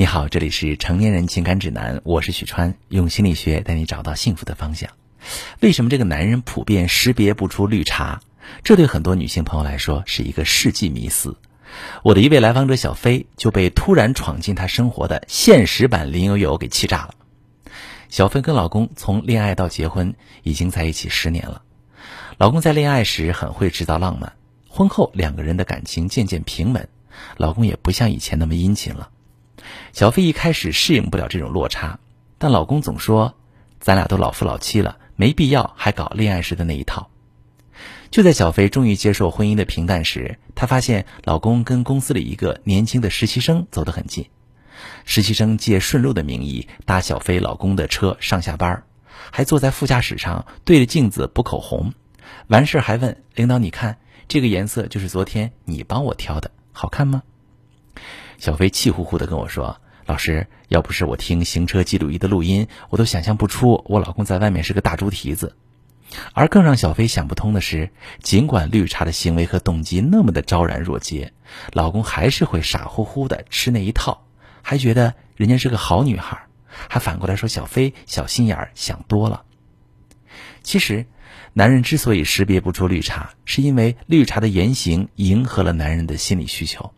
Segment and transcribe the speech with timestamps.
[0.00, 4.88] 你好，这里是成年人情感指南，我是许川，用心理学带你找到幸福的方向。
[5.58, 8.20] 为什么这个男人普遍识别不出绿茶？
[8.62, 11.36] 这对很多女性朋友来说是一个世纪迷思。
[12.04, 17.14] 我的一位来访者小飞就被突然闯进她生活的现实版林有有给气炸了。
[18.08, 21.62] 小飞跟老公从恋爱到结婚已经在一起十年了，
[22.36, 24.34] 老公在恋爱时很会制造浪漫，
[24.68, 26.88] 婚后两个人的感情渐渐平稳，
[27.36, 29.10] 老公也不像以前那么殷勤了。
[29.92, 31.98] 小飞一开始适应不了这种落差，
[32.38, 33.34] 但老公总说
[33.80, 37.10] ：“咱俩都老夫老妻了，没必要还搞恋爱时的那一套。”
[38.10, 44.26] 就在小飞终于接受婚姻的平淡时，她发现老公跟公司里一个年轻的实习生走得很近。
[45.04, 48.84] 实习生借顺路的名义搭小飞老公的车上下班，
[49.30, 51.92] 还坐在副驾驶上对着镜子补口红，
[52.46, 57.22] 完事还问领导：“你看这个颜色就是昨天你帮我挑的，好看吗？”
[58.38, 65.56] 小飞气呼呼的跟我说：“老师，要不是我听行车记录仪的录音，我都想象不出我老公在外面是个大猪蹄子。”
[66.32, 67.90] 而更让小飞想不通的是，
[68.22, 71.32] 尽管绿茶的行为和动机那么的昭然若揭，
[71.72, 74.24] 老公还是会傻乎乎的吃那一套，
[74.62, 76.46] 还觉得人家是个好女孩，
[76.88, 79.42] 还反过来说小飞小心眼儿，想多了。
[80.62, 81.06] 其实，
[81.52, 86.92] 男人之所以识别不出绿茶，是因为绿茶的言行迎合了男人的心理需求。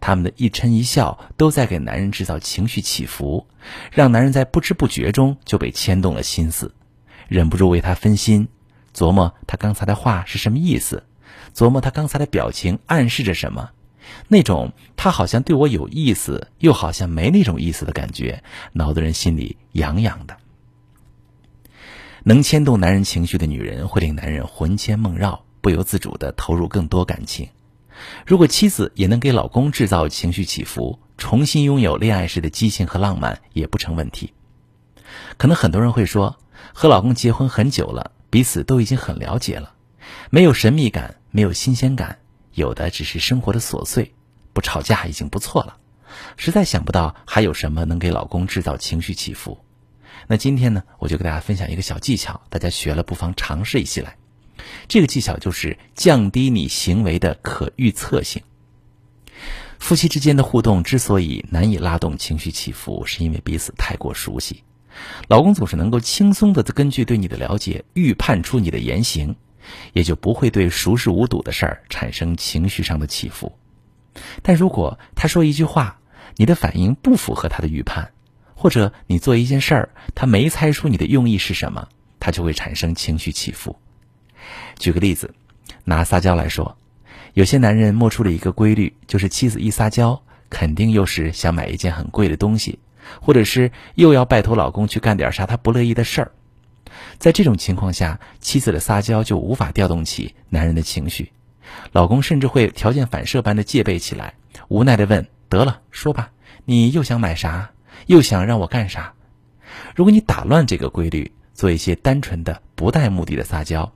[0.00, 3.46] 他们的一嗔一笑都在给男人制造情绪起伏，
[3.90, 6.74] 让男人在不知不觉中就被牵动了心思，
[7.28, 8.48] 忍不住为他分心，
[8.94, 11.04] 琢磨他刚才的话是什么意思，
[11.54, 13.70] 琢磨他刚才的表情暗示着什么，
[14.28, 20.36] 那种他好像对我有意思，又好像没那种意思的感觉，挠得人心里痒痒的。
[22.24, 27.48] 能牵动男人情绪的女人，会令男人魂牵梦绕，不由自主地投入更多感情。
[28.26, 34.32] 如果妻子也能给老公制造情绪起伏，重新拥有恋爱时的激情和浪漫，也不成问题。
[35.36, 36.38] 可能很多人会说，
[36.72, 39.74] 和老公结婚很久了，彼此都已经很了解了，
[40.30, 42.18] 没有神秘感，没有新鲜感，
[42.54, 44.14] 有的只是生活的琐碎，
[44.52, 45.76] 不吵架已经不错了。
[46.36, 49.58] 实在想不到还有什么能给老公制造情绪起伏。
[50.28, 54.16] 那今天呢，我就给大家分享一个小技巧，大家学了不妨尝试一起来。
[54.88, 58.42] 这个技巧就是降低你行为的可预测性。
[59.78, 64.62] 夫妻之间的互动之所以难以拉动情绪起伏，是因为彼此太过熟悉。
[65.26, 69.34] 老公总是能够轻松的根据对你的了解预判出你的言行，
[69.92, 73.52] 也就不会对熟视无睹的事儿产生情绪上的起伏。
[74.42, 75.98] 但如果他说一句话，
[76.36, 78.12] 你的反应不符合他的预判，
[78.54, 81.88] 或者你做一件事儿，他没猜出你的用意是什么，
[82.20, 83.76] 他就会产生情绪起伏。
[84.82, 85.32] 举个例子，
[85.84, 86.76] 拿撒娇来说，
[87.34, 90.20] 有些男人摸出了一个规律，就是妻子一撒娇，
[90.50, 92.80] 肯定又是想买一件很贵的东西，
[93.20, 96.32] 或者是又要拜托老公去干点啥他不乐意的事儿。
[97.16, 101.30] 在这种情况下，妻子的撒娇就无法调动起男人的情绪，
[101.92, 104.34] 老公甚至会条件反射般的戒备起来，
[104.66, 106.32] 无奈的问：“得了，说吧，
[106.64, 107.70] 你又想买啥？
[108.06, 109.14] 又想让我干啥？”
[109.94, 113.88] 如果你打乱这个规律，做一些单纯的、不带目的的撒娇。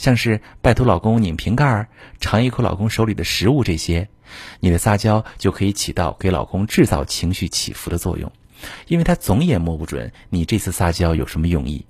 [0.00, 1.86] 像是拜托老公拧瓶盖儿、
[2.20, 4.08] 尝一口老公手里的食物这些，
[4.58, 8.32] 你的撒娇就可以起到给老公制造情绪起伏的作用，
[8.86, 11.84] 因为他总也摸不准你这次撒娇有什么用意。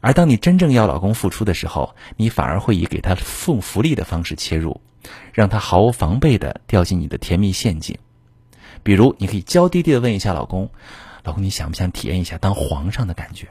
[0.00, 4.80] 而当你真正要老公付出的时候，你反而会以给他送福利的方式切入，
[5.32, 7.98] 让他毫无防备的掉进你的甜蜜陷阱。
[8.84, 10.70] 比如，你可以娇滴滴的问一下老公
[11.26, 13.48] ：“老公，你想不想体验一下当皇上的感觉？”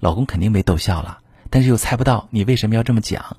[0.00, 1.18] 老公肯定被逗笑了。
[1.50, 3.36] 但是又猜不到你为什么要这么讲，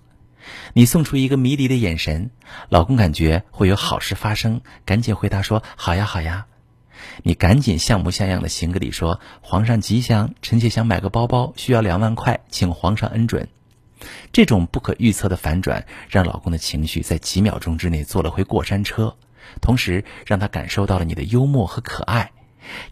[0.74, 2.32] 你送出一个迷离的眼神，
[2.70, 6.48] 老公感觉会有好事发生，赶紧回答说好呀好呀，
[7.24, 13.48] 你赶紧像模像样的行个礼说皇上吉祥，臣妾想买个包包，需要两万块，请皇上恩准。
[14.32, 19.18] 这种不可预测的反转，让老公的情绪在几秒钟之内坐了回过山车，
[19.62, 22.32] 同时让他感受到了你的幽默和可爱，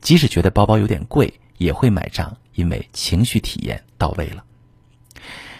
[0.02, 4.44] 即使觉得包包有点贵，也会买账，因为情绪体验到位了。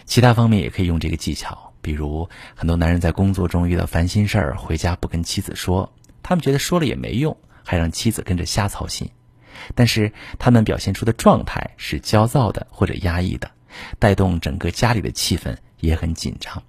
[0.06, 5.94] 其他方面也可以用这个技巧，比如很多男人在工作中遇到烦心事儿，回家不跟妻子说，
[6.24, 9.10] 他们觉得说了也没用，还让妻子跟着瞎操心。
[9.76, 13.52] 但是他们表现出的状态是焦躁的或者压抑的，
[14.00, 16.64] 带动整个家里的气氛也很紧张。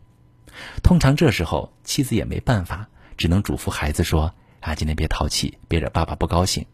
[0.83, 6.67] 通常这时候妻子也没办法，只能嘱咐孩子说：“啊，今天别淘气，别惹爸爸不高兴。”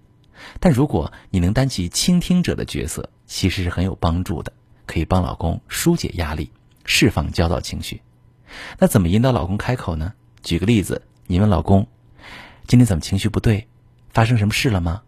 [0.61, 4.53] 但如果你能担起倾听者的角色，其实是很有帮助的。
[4.87, 6.51] 可以帮老公疏解压力，
[6.85, 8.03] 释放焦躁情绪。
[8.79, 10.13] 那怎么引导老公开口呢？
[10.43, 11.87] 举个例子，你问老公
[12.69, 13.67] ：“今天怎么情绪不对？
[14.11, 15.03] 发生什么事了吗？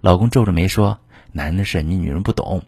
[0.00, 0.98] 老公皱着眉说
[1.32, 2.62] ：“男人的事你女人不懂。”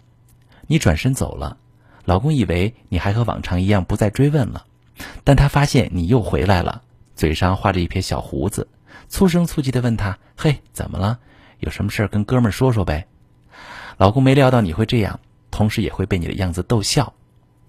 [0.66, 1.58] 你转身走了，
[2.04, 4.64] 老公以为你还和往常一样不再追问了，
[5.22, 6.82] 但他发现你又回来了，
[7.14, 8.66] 嘴上画着一撇小胡子，
[9.08, 11.20] 粗声粗气的问他：“嘿，怎么了？
[11.60, 13.06] 有什么事跟哥们说说呗？”
[13.96, 15.20] 老公没料到你会这样，
[15.56, 17.14] 同时也会被你的样子逗笑，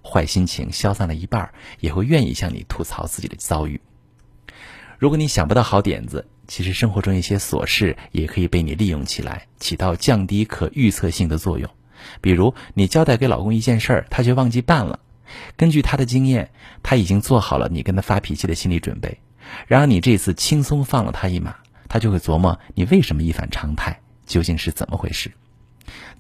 [0.04, 3.80] 坏心情消散了一半，也会愿意向你吐槽自己的遭遇。
[4.98, 11.70] 如果你想不到好点子，其实生活中一些琐事也可以被你利用起来，起到降低可预测性的作用。
[12.20, 15.00] 比如，你交代给老公一件事儿，他却忘记办了。
[15.56, 16.52] 根据他的经验，
[16.84, 19.18] 他已经做好了你跟他发脾气的心理准备。
[19.66, 21.56] 然而，你这次轻松放了他一马，
[21.88, 25.32] 他就会琢磨你为什么一反常态，究竟是怎么回事。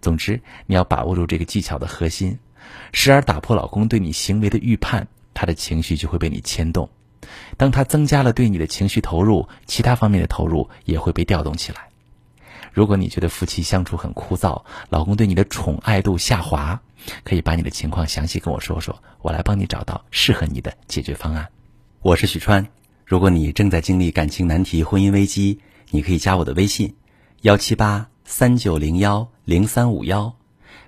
[0.01, 2.39] 总之，你要把握住这个技巧的核心，
[2.91, 6.89] 时而打破老公对你行为的预判，他的情绪就会被你牵动。
[7.57, 11.89] 当他增加了对你的情绪投入，其他方面的投入也会被调动起来。
[12.71, 16.79] 如果你觉得夫妻相处很枯燥，老公对你的宠爱度下滑，
[17.23, 21.49] 可以把你的情况详细跟我说说，我来帮你找到适合你的解决方案。
[22.01, 22.67] 我是许川，
[23.03, 25.59] 如果你正在经历感情难题、婚姻危机，
[25.89, 26.95] 你可以加我的微信：
[27.41, 30.35] 幺七八三九零幺零三五幺，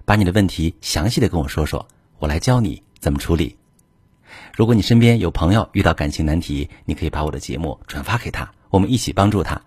[0.03, 3.55] 把你的问题详细的跟我说说，我来教你怎么处理。
[4.53, 9.61] 如果你身边有朋友遇到感情难题，你可以把我的节目转发给他，我们一起帮助他。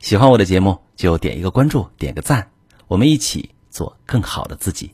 [0.00, 2.50] 喜欢我的节目就点一个关注，点个赞，
[2.88, 4.90] 我们一起做更好的自己。